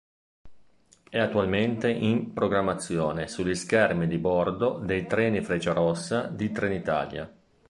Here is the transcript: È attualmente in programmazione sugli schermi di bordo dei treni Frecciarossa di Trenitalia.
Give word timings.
È 1.11 1.19
attualmente 1.19 1.87
in 1.91 2.33
programmazione 2.33 3.27
sugli 3.27 3.53
schermi 3.53 4.07
di 4.07 4.17
bordo 4.17 4.79
dei 4.83 5.05
treni 5.05 5.41
Frecciarossa 5.43 6.23
di 6.23 6.51
Trenitalia. 6.51 7.31